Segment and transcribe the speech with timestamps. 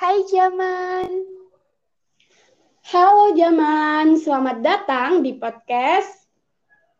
[0.00, 1.12] Hai Jaman.
[2.88, 6.24] Halo Jaman, selamat datang di podcast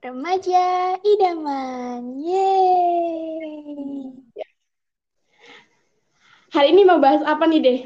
[0.04, 2.20] Remaja Idaman.
[2.20, 4.04] Yeay.
[6.52, 7.80] Hari ini mau bahas apa nih deh?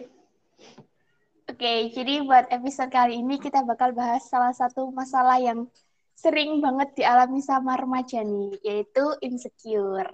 [1.46, 5.70] Oke, jadi buat episode kali ini kita bakal bahas salah satu masalah yang
[6.18, 10.10] sering banget dialami sama remaja nih, yaitu insecure.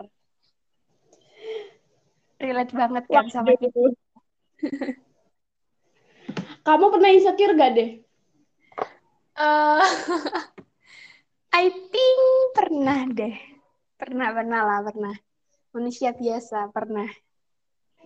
[2.36, 3.96] Relate banget kan sama kita.
[6.66, 7.90] Kamu pernah insecure gak deh?
[9.40, 9.80] Uh,
[11.60, 12.20] I think
[12.52, 13.36] pernah deh.
[13.96, 15.14] Pernah, pernah lah, pernah.
[15.72, 17.08] Manusia biasa, pernah.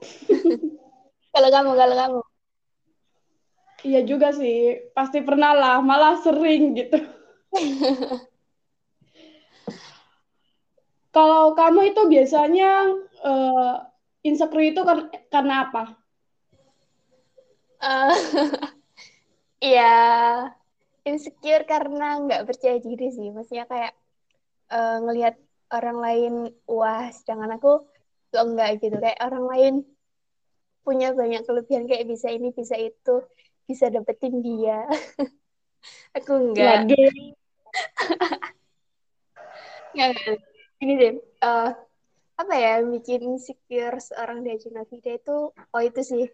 [1.34, 2.20] kalau kamu, kalau kamu?
[3.84, 6.96] Iya juga sih, pasti pernah lah, malah sering gitu.
[11.14, 12.90] kalau kamu itu biasanya
[13.22, 13.86] uh,
[14.24, 16.03] insecure itu kan karena apa?
[17.84, 18.16] Uh,
[19.76, 19.92] ya
[21.04, 23.28] insecure karena nggak percaya diri sih.
[23.28, 23.92] Maksudnya kayak
[24.72, 25.36] uh, ngelihat
[25.68, 26.32] orang lain
[26.64, 27.84] wah sedangkan aku
[28.32, 28.96] tuh enggak gitu.
[28.96, 29.74] Kayak orang lain
[30.84, 33.20] punya banyak kelebihan kayak bisa ini bisa itu
[33.68, 34.88] bisa dapetin dia.
[36.16, 36.88] Aku enggak.
[39.94, 40.40] Nggak
[40.84, 41.72] ini deh uh,
[42.36, 46.26] apa ya bikin insecure seorang Deja Navida itu oh itu sih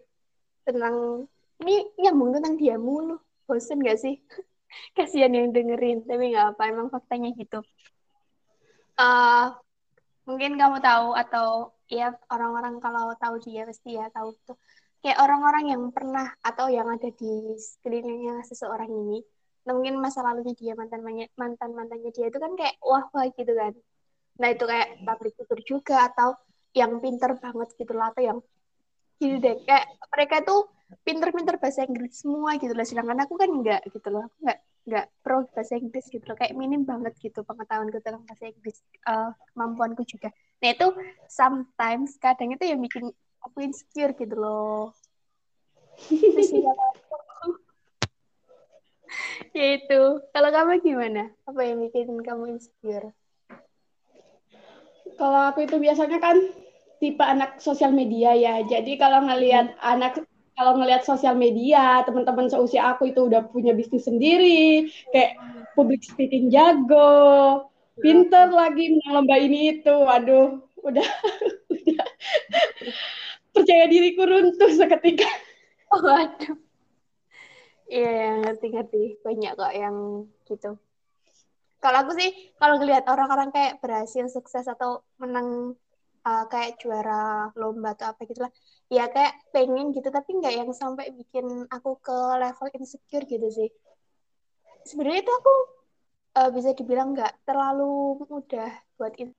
[0.67, 1.25] tentang
[1.61, 3.21] ini nyambung tentang dia mulu.
[3.45, 4.17] Bosen gak sih?
[4.95, 7.59] Kasihan yang dengerin tapi nggak apa emang faktanya gitu.
[8.95, 9.51] Uh,
[10.23, 14.55] mungkin kamu tahu atau ya orang-orang kalau tahu dia pasti ya tahu tuh.
[15.01, 19.19] Kayak orang-orang yang pernah atau yang ada di sekelilingnya seseorang ini
[19.61, 21.05] nah mungkin masa lalunya dia mantan
[21.37, 23.73] mantan mantannya dia itu kan kayak wah wah gitu kan.
[24.41, 26.33] Nah itu kayak public figure juga atau
[26.73, 28.39] yang pinter banget gitu lah atau yang
[29.21, 29.55] gitu deh.
[29.61, 30.65] Kayak mereka tuh
[31.05, 32.85] pinter-pinter bahasa Inggris semua gitu loh.
[32.85, 34.25] Sedangkan aku kan enggak gitu loh.
[34.25, 36.35] Aku enggak enggak pro bahasa Inggris gitu loh.
[36.35, 40.33] Kayak minim banget gitu pengetahuanku tentang bahasa Inggris uh, kemampuanku juga.
[40.59, 40.87] Nah itu
[41.29, 43.13] sometimes kadang itu yang bikin
[43.45, 44.91] aku insecure gitu loh.
[49.51, 50.01] Ya itu.
[50.31, 51.27] Kalau kamu gimana?
[51.43, 53.11] Apa yang bikin kamu insecure?
[55.19, 56.39] Kalau aku itu biasanya kan
[57.01, 58.61] tipe anak sosial media ya.
[58.61, 59.81] Jadi kalau ngelihat hmm.
[59.81, 60.21] anak
[60.53, 65.33] kalau ngelihat sosial media teman-teman seusia aku itu udah punya bisnis sendiri kayak
[65.73, 67.65] public speaking jago
[67.97, 69.91] pinter lagi menang lomba ini itu.
[69.91, 71.07] Waduh udah
[71.73, 72.05] udah.
[73.51, 75.27] Percaya diriku runtuh seketika.
[75.91, 76.55] Oh, waduh
[77.91, 79.19] iya ngerti-ngerti.
[79.19, 79.95] Banyak kok yang
[80.47, 80.79] gitu.
[81.81, 85.75] Kalau aku sih kalau ngelihat orang-orang kayak berhasil sukses atau menang
[86.27, 88.53] uh, kayak juara lomba atau apa gitu lah.
[88.91, 93.69] Ya kayak pengen gitu tapi nggak yang sampai bikin aku ke level insecure gitu sih.
[94.85, 95.53] Sebenarnya itu aku
[96.41, 99.31] uh, bisa dibilang nggak terlalu mudah buat in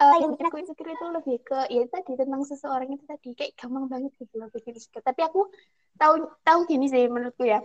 [0.00, 3.30] uh, yang bikin aku insecure itu lebih ke ya tadi tentang seseorang itu tadi.
[3.36, 5.04] Kayak gampang banget gitu loh bikin insecure.
[5.04, 5.48] Tapi aku
[5.96, 7.60] tahu tahu gini sih menurutku ya.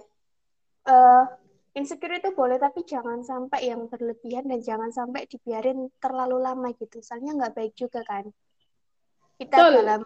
[0.81, 1.29] Uh,
[1.71, 6.99] insecure itu boleh tapi jangan sampai yang berlebihan dan jangan sampai dibiarin terlalu lama gitu.
[6.99, 8.27] Soalnya nggak baik juga kan.
[9.39, 9.73] Kita Betul.
[9.79, 10.01] dalam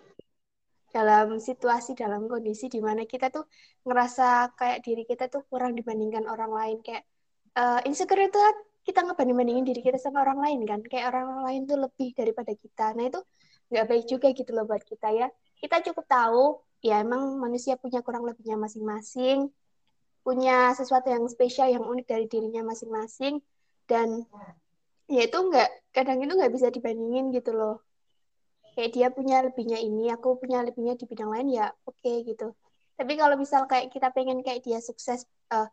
[0.96, 3.44] dalam situasi dalam kondisi di mana kita tuh
[3.84, 6.78] ngerasa kayak diri kita tuh kurang dibandingkan orang lain.
[6.86, 7.04] Kayak
[7.58, 8.56] uh, insecure itu kan
[8.86, 10.80] kita ngebanding bandingin diri kita sama orang lain kan.
[10.86, 12.94] Kayak orang lain tuh lebih daripada kita.
[12.94, 13.20] Nah itu
[13.74, 15.28] nggak baik juga gitu loh buat kita ya.
[15.58, 19.50] Kita cukup tahu ya emang manusia punya kurang lebihnya masing-masing
[20.26, 23.38] punya sesuatu yang spesial yang unik dari dirinya masing-masing.
[23.86, 24.26] Dan
[25.06, 27.86] ya itu nggak kadang itu nggak bisa dibandingin gitu loh.
[28.74, 32.58] Kayak dia punya lebihnya ini aku punya lebihnya di bidang lain ya oke okay, gitu.
[32.98, 35.70] Tapi kalau misal kayak kita pengen kayak dia sukses uh,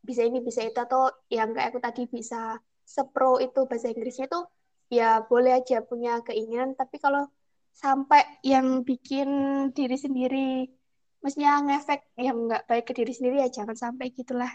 [0.00, 2.56] bisa ini bisa itu atau yang kayak aku tadi bisa
[2.88, 4.48] sepro itu bahasa Inggrisnya tuh
[4.88, 6.72] ya boleh aja punya keinginan.
[6.72, 7.28] Tapi kalau
[7.76, 9.28] sampai yang bikin
[9.76, 10.79] diri sendiri
[11.20, 14.50] maksudnya ngefek yang nggak baik ke diri sendiri ya jangan sampai gitulah.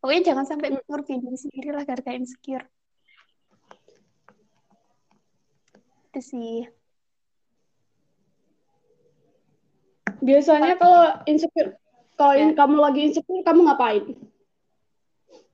[0.00, 2.64] Pokoknya jangan sampai ngurupin diri sendiri lah karena insecure.
[6.12, 6.64] Itu sih.
[10.20, 11.76] Biasanya kalau insecure
[12.16, 12.52] kalau ya.
[12.52, 14.04] kamu lagi insecure kamu ngapain?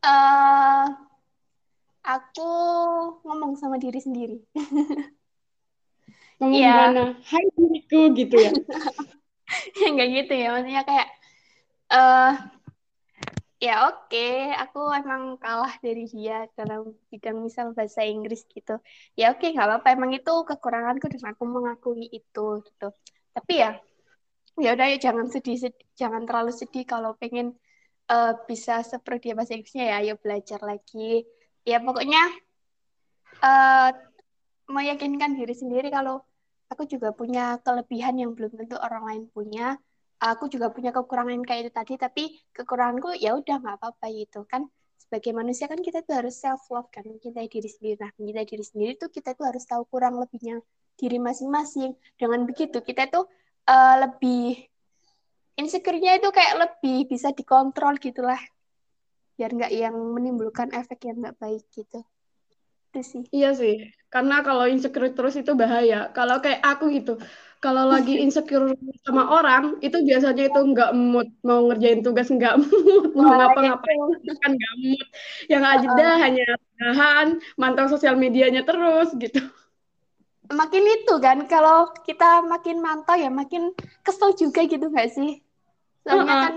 [0.02, 0.86] Uh,
[2.06, 2.50] aku
[3.22, 4.38] ngomong sama diri sendiri.
[6.38, 6.70] Ngomong ya.
[6.70, 7.04] gimana?
[7.22, 8.52] Hai diriku gitu ya
[9.92, 11.08] nggak gitu ya maksudnya kayak
[11.92, 12.32] uh,
[13.56, 14.52] ya oke, okay.
[14.52, 18.76] aku emang kalah dari dia dalam bidang misal bahasa Inggris gitu.
[19.16, 19.88] Ya oke, okay, nggak apa-apa.
[19.96, 22.88] Emang itu kekuranganku dan aku mengakui itu gitu.
[23.32, 23.80] Tapi ya,
[24.60, 27.56] ya udah ya jangan sedih, sedih, jangan terlalu sedih kalau pengen
[28.12, 29.96] uh, bisa seperti bahasa Inggrisnya ya.
[30.04, 31.24] Ayo belajar lagi.
[31.64, 32.22] Ya pokoknya
[33.40, 33.90] uh,
[34.68, 36.20] meyakinkan diri sendiri kalau
[36.72, 39.78] aku juga punya kelebihan yang belum tentu orang lain punya.
[40.16, 42.24] Aku juga punya kekurangan kayak itu tadi tapi
[42.56, 44.64] kekuranganku ya udah nggak apa-apa gitu kan.
[44.96, 48.00] Sebagai manusia kan kita tuh harus self love kan mencintai diri sendiri.
[48.00, 50.64] Nah mencintai diri sendiri tuh kita tuh harus tahu kurang lebihnya
[50.96, 51.92] diri masing-masing.
[52.16, 53.28] Dengan begitu kita tuh
[53.68, 54.56] uh, lebih
[55.60, 58.40] insecure-nya itu kayak lebih bisa dikontrol gitulah.
[59.36, 62.00] Biar nggak yang menimbulkan efek yang nggak baik gitu
[62.96, 63.22] itu sih.
[63.28, 63.92] Iya sih.
[64.08, 66.08] Karena kalau insecure terus itu bahaya.
[66.16, 67.20] Kalau kayak aku gitu
[67.60, 68.72] kalau lagi insecure
[69.04, 71.28] sama orang itu biasanya itu nggak mood.
[71.44, 73.12] Mau ngerjain tugas nggak mood.
[73.16, 74.00] Mau ngapa-ngapain
[74.40, 75.06] kan nggak mood.
[75.52, 76.16] Yang aja uh -uh.
[76.20, 77.28] hanya tahan
[77.60, 79.40] mantau sosial medianya terus gitu.
[80.46, 83.74] Makin itu kan kalau kita makin mantau ya makin
[84.06, 85.42] kesel juga gitu nggak sih?
[86.06, 86.42] Soalnya uh -uh.
[86.46, 86.54] kan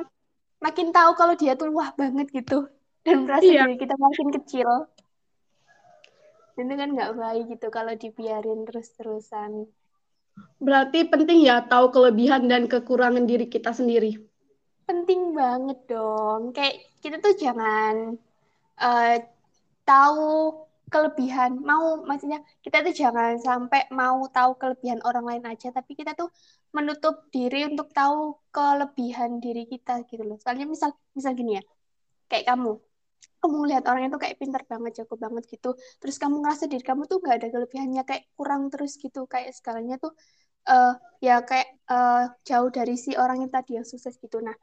[0.59, 2.69] makin tahu kalau dia tuh wah banget gitu.
[2.99, 3.63] Dan merasa iya.
[3.65, 4.67] diri kita makin kecil
[6.59, 9.71] itu kan nggak baik gitu kalau dibiarin terus-terusan
[10.59, 14.19] Berarti penting ya tahu kelebihan dan kekurangan diri kita sendiri.
[14.87, 16.51] Penting banget dong.
[16.51, 18.19] Kayak kita tuh jangan
[18.79, 19.15] uh,
[19.87, 20.27] tahu
[20.91, 21.61] kelebihan.
[21.63, 26.27] Mau maksudnya kita tuh jangan sampai mau tahu kelebihan orang lain aja, tapi kita tuh
[26.75, 30.37] menutup diri untuk tahu kelebihan diri kita gitu loh.
[30.41, 31.63] Soalnya misal misal gini ya.
[32.29, 32.71] Kayak kamu,
[33.39, 35.69] kamu lihat orang itu kayak pintar banget, jago banget gitu.
[36.01, 39.95] Terus kamu ngerasa diri kamu tuh nggak ada kelebihannya, kayak kurang terus gitu, kayak segalanya
[40.03, 40.11] tuh
[40.67, 40.93] uh,
[41.23, 44.37] ya kayak uh, jauh dari si orang yang tadi yang sukses gitu.
[44.43, 44.55] Nah,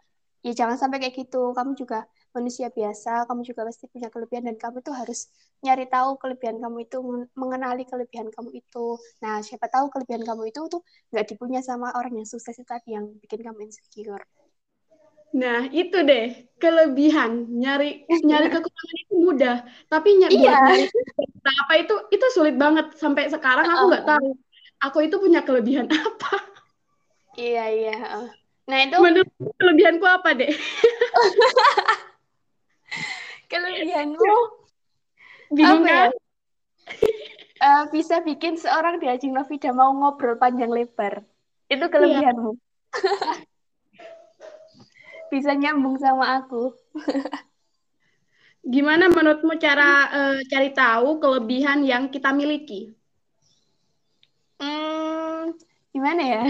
[0.45, 1.57] ya jangan sampai kayak gitu.
[1.57, 2.05] Kamu juga
[2.37, 5.33] manusia biasa, kamu juga pasti punya kelebihan dan kamu tuh harus
[5.65, 6.97] nyari tahu kelebihan kamu itu,
[7.33, 8.87] mengenali kelebihan kamu itu.
[9.25, 12.93] Nah, siapa tahu kelebihan kamu itu tuh nggak dipunya sama orang yang sukses itu tadi
[12.93, 14.25] yang bikin kamu insecure.
[15.35, 17.51] Nah, itu deh kelebihan.
[17.51, 19.57] Nyari nyari kekurangan itu mudah,
[19.91, 20.55] tapi nyari iya.
[20.55, 20.87] nyari
[21.47, 24.09] apa itu itu sulit banget sampai sekarang aku nggak uh.
[24.15, 24.29] tahu
[24.83, 26.37] aku itu punya kelebihan apa.
[27.37, 27.97] Iya, iya.
[28.67, 29.31] Nah, itu menurut
[29.61, 30.51] kelebihanku apa, Dek?
[33.47, 34.19] Kelebihanmu
[35.55, 36.11] bingung kan?
[36.11, 36.11] Ya?
[37.67, 41.23] uh, bisa bikin seorang di Ajing Novida mau ngobrol panjang lebar.
[41.71, 42.53] Itu kelebihanmu.
[42.57, 43.55] Iya.
[45.33, 46.75] Bisa nyambung sama aku.
[48.67, 52.91] Gimana menurutmu cara uh, cari tahu kelebihan yang kita miliki?
[54.59, 55.55] Hmm,
[55.95, 56.43] gimana ya?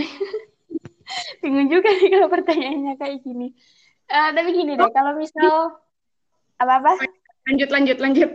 [1.45, 3.53] Bingung juga nih kalau pertanyaannya kayak gini.
[4.09, 5.77] Uh, tapi gini deh, kalau misal
[6.57, 7.05] apa-apa?
[7.47, 8.31] Lanjut, lanjut, lanjut.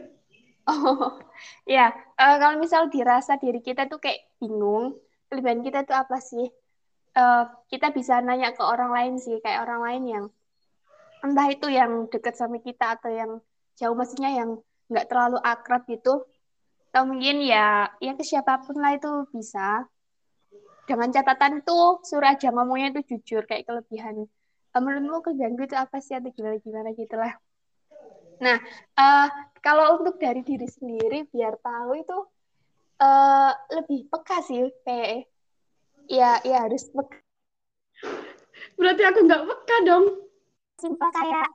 [0.70, 1.18] Oh,
[1.66, 1.90] ya.
[2.22, 4.94] Uh, kalau misal dirasa diri kita tuh kayak bingung,
[5.32, 6.48] kelebihan kita tuh apa sih?
[7.16, 10.26] Uh, kita bisa nanya ke orang lain sih kayak orang lain yang
[11.22, 13.32] entah itu yang dekat sama kita atau yang
[13.78, 14.60] jauh maksudnya yang
[14.90, 16.26] nggak terlalu akrab gitu.
[16.92, 19.88] Atau mungkin ya ya ke siapa pun lah itu bisa.
[20.90, 24.28] Dengan catatan tuh suruh aja ngomongnya itu jujur kayak kelebihan.
[24.72, 27.36] Uh, menurutmu kelebihan itu apa sih atau gimana gimana gitulah
[28.42, 28.58] nah
[28.98, 29.28] uh,
[29.62, 32.18] kalau untuk dari diri sendiri biar tahu itu
[33.04, 35.30] uh, lebih peka sih kayak
[36.12, 37.24] Iya, iya harus peka.
[38.76, 40.06] Berarti aku nggak peka dong.
[40.76, 41.48] Simpel kayak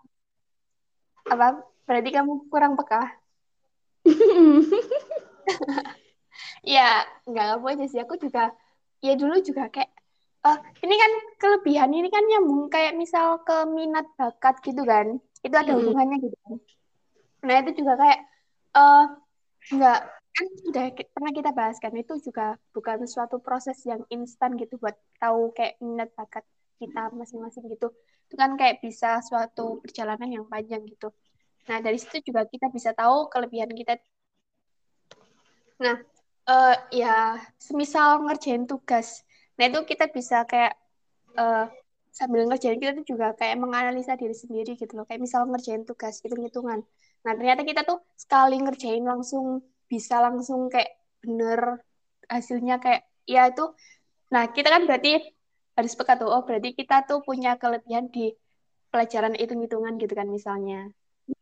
[1.28, 1.60] apa?
[1.84, 3.20] Berarti kamu kurang peka.
[6.64, 8.00] ya nggak apa aja sih.
[8.00, 8.56] Aku juga
[9.04, 9.92] ya dulu juga kayak
[10.48, 15.20] uh, ini kan kelebihan ini kan nyambung kayak misal ke minat bakat gitu kan.
[15.44, 16.54] Itu ada hubungannya gitu kan.
[17.44, 18.20] Nah itu juga kayak
[18.72, 19.04] uh,
[19.68, 20.00] nggak
[20.36, 20.84] kan sudah
[21.16, 25.80] pernah kita bahas kan itu juga bukan suatu proses yang instan gitu buat tahu kayak
[25.80, 26.44] minat bakat
[26.76, 27.88] kita masing-masing gitu.
[28.28, 31.08] Itu kan kayak bisa suatu perjalanan yang panjang gitu.
[31.72, 33.96] Nah dari situ juga kita bisa tahu kelebihan kita.
[35.80, 36.04] Nah
[36.52, 39.24] uh, ya semisal ngerjain tugas.
[39.56, 40.76] Nah itu kita bisa kayak
[41.40, 41.64] uh,
[42.12, 45.08] sambil ngerjain kita tuh juga kayak menganalisa diri sendiri gitu loh.
[45.08, 46.84] Kayak misal ngerjain tugas hitung-hitungan.
[47.24, 51.82] Nah ternyata kita tuh sekali ngerjain langsung bisa langsung kayak bener
[52.26, 53.64] hasilnya kayak ya itu
[54.32, 55.22] nah kita kan berarti
[55.76, 58.34] harus peka tuh oh berarti kita tuh punya kelebihan di
[58.90, 60.88] pelajaran hitung-hitungan gitu kan misalnya.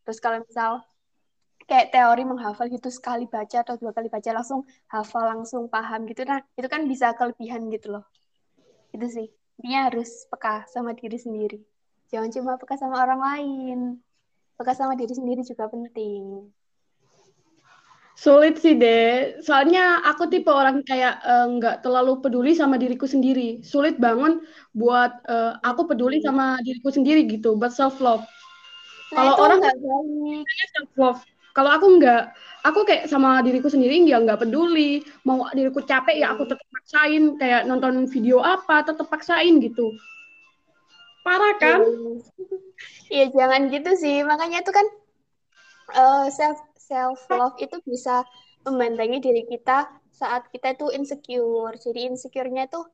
[0.03, 0.83] Terus kalau misal
[1.71, 6.27] kayak teori menghafal gitu sekali baca atau dua kali baca langsung hafal langsung paham gitu
[6.29, 8.05] nah itu kan bisa kelebihan gitu loh.
[8.91, 9.29] Itu sih
[9.63, 11.63] intinya harus peka sama diri sendiri.
[12.11, 13.79] Jangan cuma peka sama orang lain
[14.59, 16.51] peka sama diri sendiri juga penting
[18.15, 23.11] Sulit sih deh, soalnya aku tipe orang kayak eh, nggak uh, terlalu peduli sama diriku
[23.11, 23.59] sendiri.
[23.67, 24.39] Sulit banget
[24.71, 28.23] buat uh, aku peduli sama diriku sendiri gitu, buat self love.
[29.11, 29.77] Nah, Kalau orang nggak
[30.79, 31.21] self love,
[31.59, 32.23] kalau aku nggak,
[32.63, 35.03] aku kayak sama diriku sendiri ya nggak peduli.
[35.27, 39.91] Mau diriku capek ya aku tetap paksain, kayak nonton video apa tetap paksain gitu.
[41.27, 41.83] Parah kan?
[43.11, 44.87] Iya jangan gitu sih, makanya itu kan
[45.99, 48.25] uh, self self love itu bisa
[48.65, 51.75] membentengi diri kita saat kita itu insecure.
[51.81, 52.85] Jadi insecure-nya tuh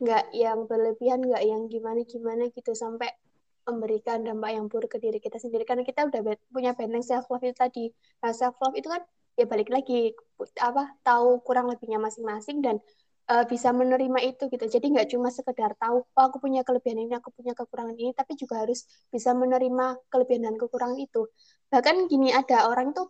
[0.00, 3.12] nggak yang berlebihan, nggak yang gimana-gimana gitu sampai
[3.64, 6.20] memberikan dampak yang buruk ke diri kita sendiri karena kita udah
[6.52, 7.84] punya benteng self love itu tadi.
[8.20, 9.00] Nah, self love itu kan
[9.34, 10.12] ya balik lagi
[10.60, 12.76] apa tahu kurang lebihnya masing-masing dan
[13.32, 14.64] uh, bisa menerima itu gitu.
[14.68, 18.36] Jadi nggak cuma sekedar tahu, oh aku punya kelebihan ini, aku punya kekurangan ini, tapi
[18.36, 21.28] juga harus bisa menerima kelebihan dan kekurangan itu.
[21.72, 23.08] Bahkan gini ada orang tuh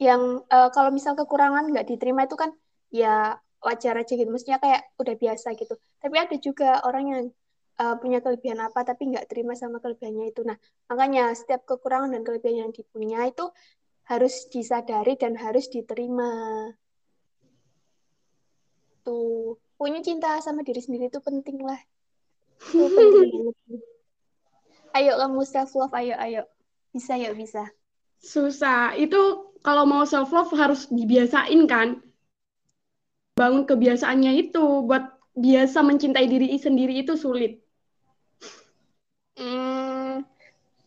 [0.00, 2.50] yang uh, kalau misal kekurangan nggak diterima itu kan
[2.88, 4.32] ya wajar aja gitu.
[4.32, 5.76] Maksudnya kayak udah biasa gitu.
[6.00, 7.22] Tapi ada juga orang yang
[7.76, 10.40] uh, punya kelebihan apa tapi nggak terima sama kelebihannya itu.
[10.48, 10.56] Nah
[10.88, 13.52] makanya setiap kekurangan dan kelebihan yang dipunya itu
[14.08, 16.32] harus disadari dan harus diterima.
[19.04, 21.80] Tuh punya cinta sama diri sendiri itu penting lah.
[22.72, 23.52] Itu penting
[24.96, 26.42] ayo kamu self love ayo ayo.
[26.90, 27.68] Bisa yuk bisa.
[28.18, 28.98] Susah.
[28.98, 32.00] Itu kalau mau self love harus dibiasain kan.
[33.36, 37.60] Bangun kebiasaannya itu buat biasa mencintai diri sendiri itu sulit.
[39.40, 40.20] Hmm,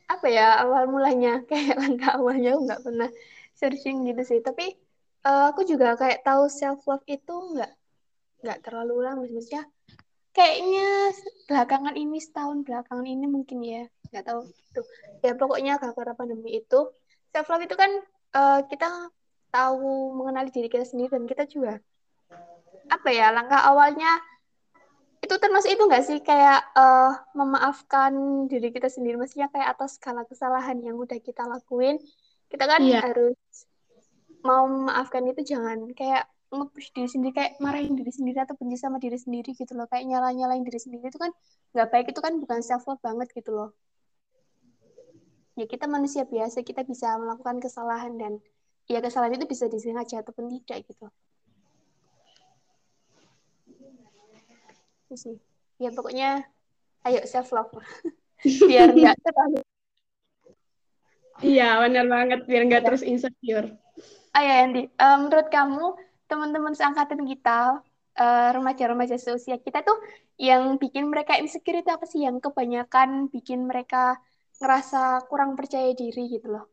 [0.06, 3.10] apa ya awal mulanya kayak langkah awalnya nggak pernah
[3.58, 4.40] searching gitu sih.
[4.46, 4.74] Tapi
[5.26, 7.72] uh, aku juga kayak tahu self love itu nggak
[8.46, 9.26] nggak terlalu lama.
[9.26, 9.66] Maksudnya
[10.34, 11.14] kayaknya
[11.50, 14.42] belakangan ini setahun belakangan ini mungkin ya nggak tahu.
[14.74, 14.86] Tuh
[15.26, 16.90] ya pokoknya gara-gara pandemi itu
[17.34, 17.90] self love itu kan
[18.34, 18.90] uh, kita
[19.54, 21.78] tahu mengenali diri kita sendiri dan kita juga
[22.90, 24.10] apa ya langkah awalnya
[25.24, 26.20] itu termasuk itu nggak sih?
[26.20, 28.12] Kayak uh, memaafkan
[28.52, 31.96] diri kita sendiri maksudnya kayak atas segala kesalahan yang udah kita lakuin
[32.52, 33.02] kita kan yeah.
[33.02, 33.40] harus
[34.44, 39.00] mau memaafkan itu jangan kayak ngepush diri sendiri kayak marahin diri sendiri atau benci sama
[39.00, 39.88] diri sendiri gitu loh.
[39.88, 41.32] Kayak nyala nyalain diri sendiri itu kan
[41.72, 43.72] nggak baik itu kan bukan self love banget gitu loh
[45.54, 48.34] ya kita manusia biasa kita bisa melakukan kesalahan dan
[48.90, 51.06] ya kesalahan itu bisa disengaja ataupun tidak gitu.
[55.08, 55.36] Itu sih.
[55.78, 56.46] Ya pokoknya
[57.06, 57.74] ayo self love.
[58.70, 59.64] Biar nggak terlalu
[61.42, 62.88] iya benar banget biar nggak ya.
[62.88, 63.68] terus insecure.
[64.34, 65.86] Ayo Andy um, menurut kamu
[66.30, 67.82] teman-teman seangkatan kita
[68.18, 69.98] uh, remaja-remaja seusia kita tuh
[70.38, 72.26] yang bikin mereka insecure itu apa sih?
[72.26, 74.18] Yang kebanyakan bikin mereka
[74.64, 76.72] ngerasa kurang percaya diri gitu loh.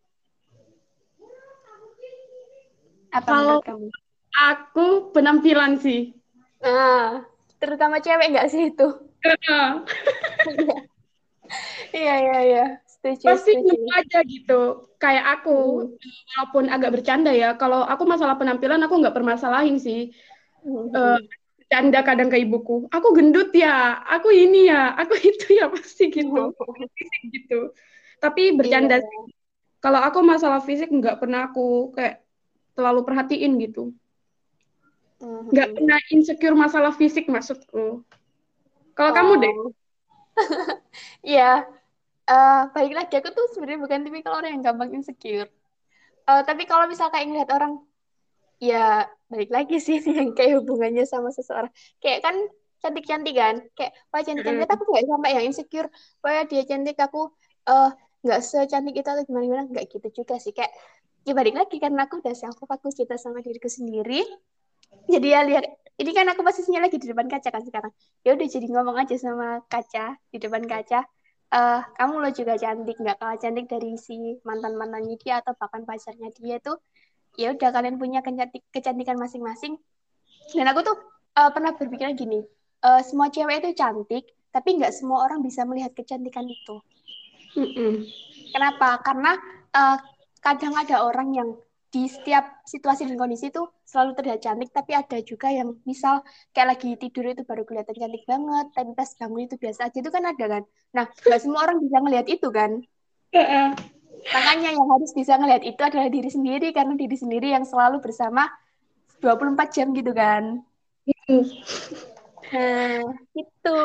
[3.11, 3.90] Apa Kalau kamu?
[4.54, 6.14] Aku penampilan sih.
[6.62, 7.26] Nah,
[7.59, 8.87] terutama cewek nggak sih itu?
[11.90, 12.64] Iya, iya, iya.
[12.87, 13.75] Setuju, Pasti setuju.
[13.99, 14.61] aja gitu.
[15.02, 15.99] Kayak aku, hmm.
[16.30, 20.14] walaupun agak bercanda ya, kalau aku masalah penampilan aku nggak permasalahin sih.
[20.62, 20.94] Hmm.
[20.94, 21.18] Uh,
[21.70, 26.50] canda kadang ke ibuku aku gendut ya aku ini ya aku itu ya pasti gitu
[27.30, 27.70] gitu
[28.18, 29.06] tapi bercanda iya.
[29.06, 29.20] sih
[29.80, 32.20] kalau aku masalah fisik nggak pernah aku kayak
[32.74, 33.94] terlalu perhatiin gitu
[35.22, 35.54] mm-hmm.
[35.54, 38.02] nggak pernah insecure masalah fisik maksudku
[38.98, 39.16] kalau oh.
[39.16, 39.54] kamu deh
[41.20, 41.68] Iya,
[42.28, 45.50] uh, balik lagi aku tuh sebenarnya bukan tipikal orang yang gampang insecure.
[46.24, 47.80] Uh, tapi kalau misal kayak ngeliat orang
[48.60, 51.70] ya balik lagi sih yang kayak hubungannya sama seseorang.
[52.02, 52.37] Kayak kan
[52.82, 53.56] cantik cantik kan?
[53.78, 55.88] Kayak wah cantik cantik aku nggak sampai yang insecure.
[56.20, 57.30] Wah dia cantik aku
[57.70, 60.50] uh, nggak secantik itu atau gimana gimana nggak gitu juga sih.
[60.50, 60.75] Kayak
[61.22, 64.26] ya balik lagi karena aku udah self aku cinta sama diriku sendiri.
[65.06, 65.64] Jadi ya lihat
[66.00, 67.92] ini kan aku posisinya lagi di depan kaca kan sekarang.
[68.26, 71.06] Ya udah jadi ngomong aja sama kaca di depan kaca.
[71.50, 72.96] Uh, kamu lo juga cantik.
[72.99, 76.80] Nggak kalah cantik dari si mantan mantannya dia atau bahkan pacarnya dia tuh
[77.40, 79.80] ya udah kalian punya kecantik kecantikan masing-masing.
[80.52, 80.97] Dan aku tuh
[81.40, 82.44] uh, pernah berpikir gini
[82.85, 86.76] uh, semua cewek itu cantik tapi nggak semua orang bisa melihat kecantikan itu.
[87.54, 88.06] Mm
[88.50, 88.99] kenapa?
[89.06, 89.38] Karena
[89.75, 89.99] uh,
[90.42, 91.50] kadang ada orang yang
[91.90, 96.23] di setiap situasi dan kondisi itu selalu terlihat cantik tapi ada juga yang misal
[96.54, 100.11] kayak lagi tidur itu baru kelihatan cantik banget tapi pas bangun itu biasa aja itu
[100.11, 100.62] kan ada kan?
[100.94, 102.82] Nah nggak semua orang bisa melihat itu kan
[104.28, 108.48] Makanya yang harus bisa ngelihat itu adalah diri sendiri karena diri sendiri yang selalu bersama
[109.24, 110.60] 24 jam gitu kan.
[112.50, 113.00] Nah,
[113.38, 113.80] itu.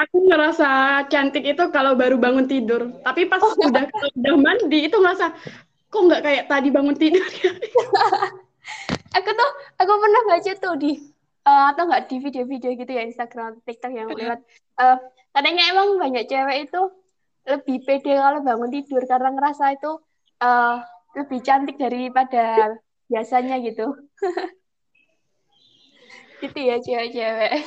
[0.00, 2.88] Aku ngerasa cantik itu kalau baru bangun tidur.
[3.04, 3.52] Tapi pas oh.
[3.52, 3.84] udah
[4.16, 5.34] udah mandi itu ngerasa
[5.86, 7.52] kok nggak kayak tadi bangun tidur ya.
[9.16, 10.90] aku tuh aku pernah baca tuh di
[11.46, 14.40] uh, atau nggak di video-video gitu ya Instagram, TikTok yang lewat.
[14.76, 14.98] Uh,
[15.32, 16.82] katanya emang banyak cewek itu
[17.46, 20.02] lebih pede kalau bangun tidur karena ngerasa itu
[20.42, 20.82] uh,
[21.14, 22.74] lebih cantik daripada
[23.06, 23.94] biasanya gitu.
[26.42, 27.62] gitu ya cewek-cewek.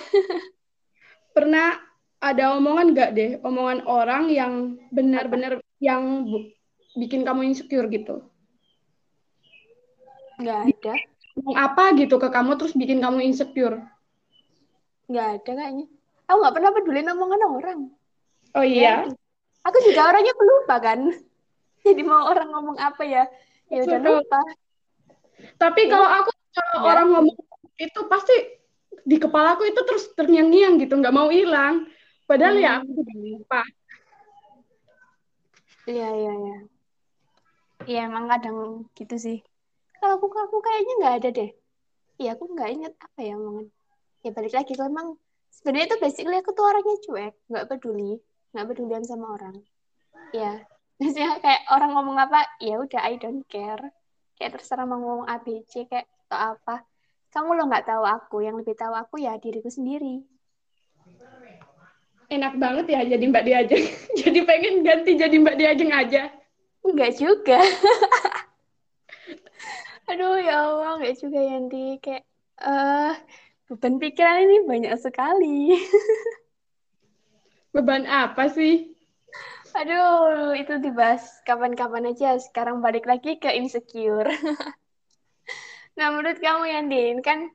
[1.35, 1.79] Pernah
[2.19, 6.27] ada omongan gak deh omongan orang yang benar-benar yang
[6.99, 8.27] bikin kamu insecure gitu?
[10.39, 10.93] Nggak ada.
[11.39, 13.79] Ngomong apa gitu ke kamu terus bikin kamu insecure?
[15.07, 15.85] Nggak ada kayaknya.
[16.27, 17.79] Aku nggak pernah peduli omongan orang.
[18.57, 19.07] Oh iya?
[19.07, 19.15] Ya,
[19.63, 20.99] aku juga orangnya pelupa kan?
[21.85, 23.23] Jadi mau orang ngomong apa ya?
[23.69, 24.39] Ya udah lupa.
[25.55, 25.89] Tapi ya.
[25.95, 26.85] kalau aku kalau ya.
[26.91, 27.37] orang ngomong
[27.79, 28.35] itu pasti
[29.07, 31.87] di kepalaku itu terus terngiang-ngiang gitu nggak mau hilang.
[32.27, 32.85] Padahal ya hmm.
[32.85, 33.61] ya aku lupa.
[35.89, 36.57] Iya iya iya.
[37.87, 38.57] Iya emang kadang
[38.93, 39.37] gitu sih.
[39.97, 41.51] Kalau aku aku kayaknya nggak ada deh.
[42.19, 43.67] Iya aku nggak inget apa ya omongan.
[44.19, 45.09] Ya balik lagi kalau emang
[45.49, 48.21] sebenarnya itu basically aku tuh orangnya cuek nggak peduli
[48.53, 49.55] nggak pedulian sama orang.
[50.35, 50.63] Ya
[50.99, 53.93] maksudnya kayak orang ngomong apa ya udah I don't care.
[54.39, 56.85] Kayak terserah mau ngomong ABC kayak atau apa.
[57.29, 60.25] Kamu lo nggak tahu aku yang lebih tahu aku ya diriku sendiri.
[62.29, 63.85] Enak banget ya jadi mbak diajeng
[64.21, 66.29] jadi pengen ganti jadi mbak diajeng aja
[66.85, 67.59] enggak juga.
[70.09, 72.25] Aduh ya allah enggak juga Yanti kayak
[72.65, 73.13] uh,
[73.69, 75.77] beban pikiran ini banyak sekali
[77.75, 78.93] beban apa sih
[79.77, 84.29] aduh itu dibahas kapan-kapan aja sekarang balik lagi ke insecure
[85.99, 87.51] Nah, menurut kamu Yandin, kan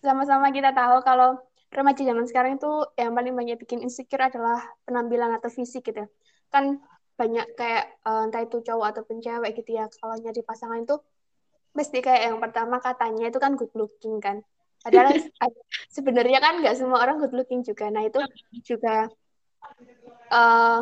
[0.00, 1.36] sama-sama kita tahu kalau
[1.68, 6.08] remaja zaman sekarang itu yang paling banyak bikin insecure adalah penampilan atau fisik gitu ya.
[6.48, 6.80] Kan
[7.20, 10.96] banyak kayak uh, entah itu cowok atau cewek gitu ya, kalau nyari pasangan itu
[11.76, 14.40] mesti kayak yang pertama katanya itu kan good looking kan.
[14.80, 15.12] Padahal
[15.96, 17.92] sebenarnya kan nggak semua orang good looking juga.
[17.92, 18.16] Nah, itu
[18.64, 19.12] juga
[20.30, 20.80] uh,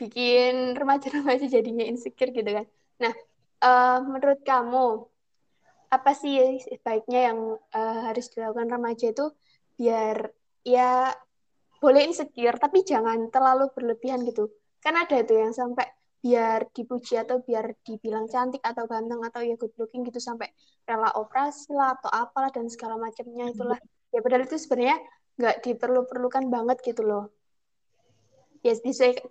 [0.00, 2.66] bikin remaja-remaja jadinya insecure gitu kan.
[3.04, 3.14] Nah,
[3.60, 5.04] uh, menurut kamu
[5.90, 7.38] apa sih baiknya yang
[7.74, 9.26] uh, harus dilakukan remaja itu
[9.74, 10.30] biar
[10.62, 11.10] ya
[11.80, 14.48] boleh insecure tapi jangan terlalu berlebihan gitu?
[14.80, 15.84] Kan ada itu yang sampai
[16.20, 20.52] biar dipuji atau biar dibilang cantik atau ganteng atau ya good looking gitu sampai
[20.84, 23.80] rela operasi lah atau apalah dan segala macamnya itulah.
[24.12, 25.00] Ya padahal itu sebenarnya
[25.40, 27.32] nggak diperlu-perlukan banget gitu loh
[28.60, 28.76] ya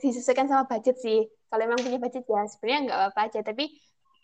[0.01, 1.29] disesuaikan sama budget sih.
[1.49, 3.39] Kalau emang punya budget ya sebenarnya nggak apa-apa aja.
[3.45, 3.65] Tapi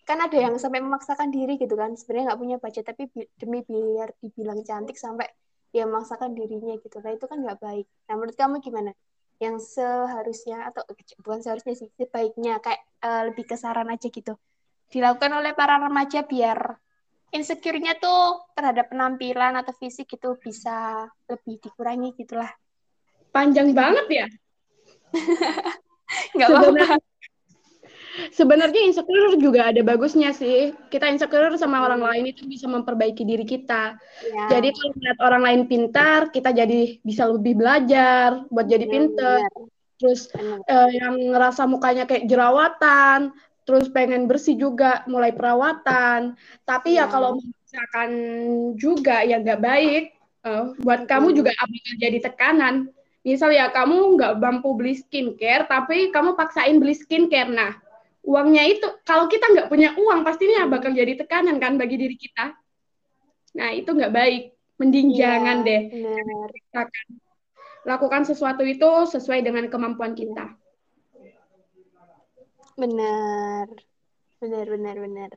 [0.05, 1.93] kan ada yang sampai memaksakan diri gitu kan.
[1.93, 5.29] Sebenarnya nggak punya budget tapi bi demi biar dibilang cantik sampai
[5.69, 6.97] dia memaksakan dirinya gitu.
[7.01, 7.85] Nah itu kan nggak baik.
[8.09, 8.91] Nah menurut kamu gimana?
[9.37, 10.87] Yang seharusnya atau
[11.21, 14.33] bukan seharusnya sih sebaiknya kayak uh, lebih kesaran aja gitu.
[14.89, 16.77] Dilakukan oleh para remaja biar
[17.33, 22.47] insecure-nya tuh terhadap penampilan atau fisik itu bisa lebih dikurangi gitulah.
[23.35, 24.27] Panjang banget ya
[26.35, 26.99] nggak apa-apa
[28.31, 30.71] Sebenarnya insecure juga ada bagusnya sih.
[30.87, 32.09] Kita insecure sama orang hmm.
[32.09, 33.99] lain itu bisa memperbaiki diri kita.
[34.23, 34.45] Ya.
[34.55, 39.47] Jadi kalau melihat orang lain pintar, kita jadi bisa lebih belajar buat jadi ya, pintar.
[39.99, 43.35] Terus uh, yang ngerasa mukanya kayak jerawatan,
[43.67, 46.39] terus pengen bersih juga, mulai perawatan.
[46.63, 48.11] Tapi ya, ya kalau misalkan
[48.79, 50.03] juga ya nggak baik,
[50.47, 51.09] uh, buat hmm.
[51.11, 52.75] kamu juga akan jadi tekanan.
[53.25, 57.49] Misal ya kamu nggak mampu beli skincare, tapi kamu paksain beli skincare.
[57.49, 57.73] Nah,
[58.21, 62.53] uangnya itu kalau kita nggak punya uang pastinya bakal jadi tekanan kan bagi diri kita.
[63.57, 64.43] Nah itu nggak baik.
[64.75, 65.81] Mending ya, jangan deh.
[65.87, 66.49] benar.
[67.85, 70.51] lakukan sesuatu itu sesuai dengan kemampuan kita.
[72.75, 73.71] Benar.
[74.43, 75.31] Benar benar benar.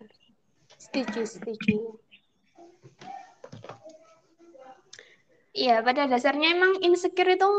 [0.74, 2.00] Setuju setuju.
[5.54, 7.50] Iya, pada dasarnya emang insecure itu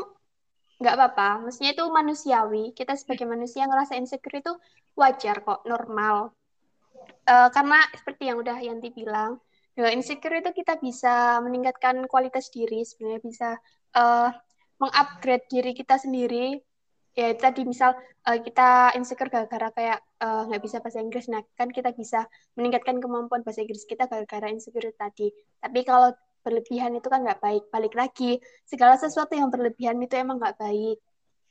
[0.80, 1.30] nggak apa-apa.
[1.44, 2.72] Maksudnya itu manusiawi.
[2.72, 4.54] Kita sebagai manusia ngerasa insecure itu
[4.96, 6.32] wajar kok, normal.
[7.28, 9.38] Uh, karena seperti yang udah Yanti bilang,
[9.76, 13.50] dengan insecure itu kita bisa meningkatkan kualitas diri, sebenarnya bisa
[13.96, 14.34] uh,
[14.80, 16.60] mengupgrade diri kita sendiri.
[17.18, 21.68] Ya tadi misal uh, kita insecure gara-gara kayak nggak uh, bisa bahasa Inggris, nah kan
[21.68, 22.24] kita bisa
[22.56, 25.28] meningkatkan kemampuan bahasa Inggris kita gara-gara insecure tadi.
[25.60, 27.64] Tapi kalau berlebihan itu kan nggak baik.
[27.74, 30.98] Balik lagi, segala sesuatu yang berlebihan itu emang nggak baik.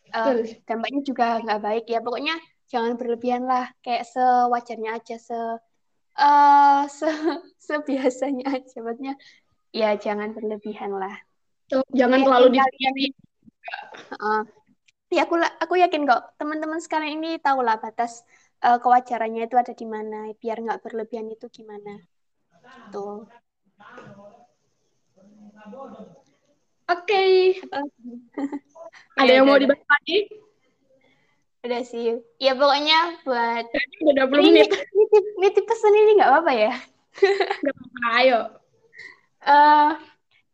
[0.08, 2.00] Uh, dampaknya juga nggak baik ya.
[2.00, 2.34] Pokoknya
[2.68, 3.68] jangan berlebihan lah.
[3.84, 5.38] Kayak sewajarnya aja, se
[6.18, 7.08] uh, se
[7.68, 8.76] sebiasanya aja.
[8.80, 9.14] Maksudnya
[9.72, 11.16] ya jangan berlebihan lah.
[11.92, 13.12] Jangan terlalu di
[14.16, 14.42] uh,
[15.08, 18.24] ya aku aku yakin kok teman-teman sekalian ini tahu lah batas
[18.64, 22.00] uh, kewajarannya itu ada di mana biar nggak berlebihan itu gimana
[22.92, 23.24] tuh
[26.88, 27.24] Oke.
[27.68, 27.86] Oh.
[29.20, 30.18] Ada yang udah, mau dibahas lagi?
[31.66, 32.16] Udah sih.
[32.40, 33.66] Ya pokoknya buat
[34.08, 34.68] Udah 20 ini menit.
[34.72, 36.74] nitip, nitip pesan ini nggak apa-apa ya.
[37.66, 38.40] Gak apa-apa, ayo.
[39.42, 39.90] Eh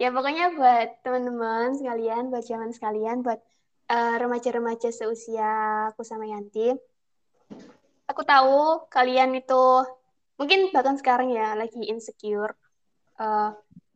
[0.00, 3.38] ya pokoknya buat teman-teman sekalian, buat jangan sekalian, buat
[3.92, 5.52] eh, remaja-remaja seusia
[5.92, 6.72] aku sama Yanti.
[8.10, 9.64] Aku tahu kalian itu
[10.34, 12.56] mungkin bahkan sekarang ya lagi insecure.
[13.20, 13.50] Eh,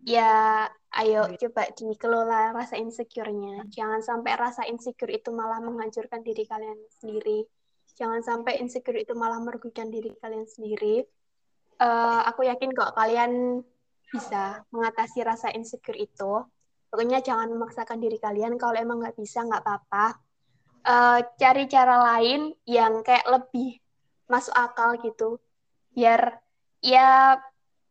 [0.07, 3.67] ya ayo coba dikelola rasa insecure-nya.
[3.71, 7.47] Jangan sampai rasa insecure itu malah menghancurkan diri kalian sendiri.
[7.95, 11.07] Jangan sampai insecure itu malah merugikan diri kalian sendiri.
[11.79, 13.63] Eh, aku yakin kok kalian
[14.11, 16.43] bisa mengatasi rasa insecure itu.
[16.91, 18.59] Pokoknya jangan memaksakan diri kalian.
[18.59, 20.19] Kalau emang nggak bisa, nggak apa-apa.
[20.83, 23.79] Eh, cari cara lain yang kayak lebih
[24.27, 25.39] masuk akal gitu.
[25.95, 26.43] Biar
[26.83, 27.39] ya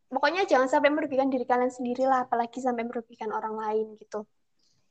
[0.07, 4.23] pokoknya jangan sampai merugikan diri kalian sendiri lah, apalagi sampai merugikan orang lain gitu.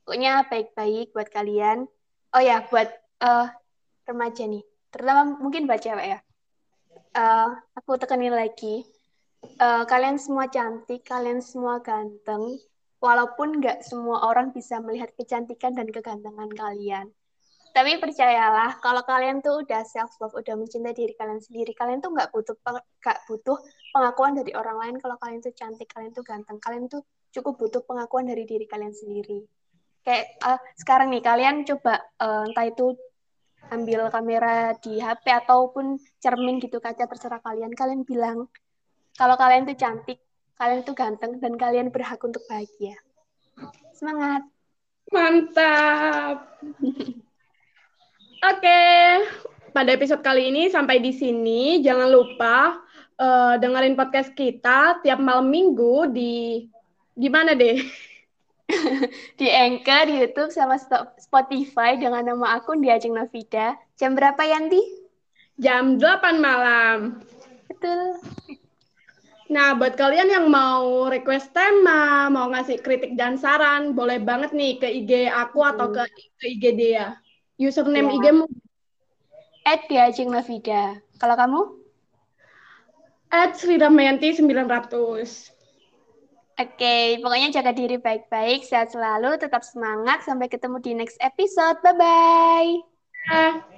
[0.05, 1.89] Pokoknya baik-baik buat kalian.
[2.37, 2.89] Oh ya, buat
[3.23, 3.49] eh,
[4.07, 6.19] remaja nih, terutama mungkin buat cewek ya.
[7.17, 8.85] Eh, aku tekanin lagi,
[9.57, 12.59] Eh, kalian semua cantik, kalian semua ganteng,
[12.99, 17.07] walaupun nggak semua orang bisa melihat kecantikan dan kegantengan kalian.
[17.77, 22.09] Tapi percayalah, kalau kalian tuh udah self love, udah mencintai diri kalian sendiri, kalian tuh
[22.09, 23.61] nggak butuh nggak butuh
[23.93, 27.05] pengakuan dari orang lain kalau kalian tuh cantik, kalian tuh ganteng, kalian tuh
[27.37, 29.45] cukup butuh pengakuan dari diri kalian sendiri.
[30.01, 32.97] Kayak eh, sekarang nih, kalian coba eh, entah itu
[33.69, 38.49] ambil kamera di HP ataupun cermin gitu kaca terserah kalian, kalian bilang
[39.21, 40.25] kalau kalian tuh cantik,
[40.57, 42.97] kalian tuh ganteng, dan kalian berhak untuk bahagia.
[43.93, 44.49] Semangat!
[45.13, 46.57] Mantap.
[48.37, 48.85] Oke,
[49.73, 51.81] pada episode kali ini sampai di sini.
[51.81, 52.77] Jangan lupa
[53.17, 56.69] eh, dengerin podcast kita tiap malam minggu di
[57.17, 57.81] di mana deh?
[59.39, 60.75] Di Anchor, di YouTube, sama
[61.23, 63.79] Spotify dengan nama akun di Ajeng Novida.
[63.95, 64.83] Jam berapa, Yanti?
[65.55, 67.23] Jam 8 malam.
[67.71, 68.19] Betul.
[69.55, 74.83] Nah, buat kalian yang mau request tema, mau ngasih kritik dan saran, boleh banget nih
[74.83, 76.03] ke IG aku atau ke,
[76.43, 77.23] ke IG dia.
[77.57, 78.17] Username Iya.
[78.21, 78.45] IG-mu
[79.67, 81.03] At di Ajeng Novida.
[81.19, 81.61] Kalau kamu?
[83.27, 85.51] at Sridamayanti 900.
[86.57, 90.25] Oke, pokoknya jaga diri baik-baik, sehat selalu, tetap semangat.
[90.25, 91.77] Sampai ketemu di next episode.
[91.85, 93.76] Bye-bye.